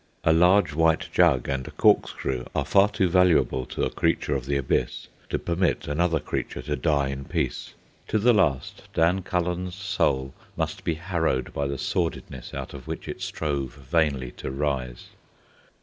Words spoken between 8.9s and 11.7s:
Dan Cullen's soul must be harrowed by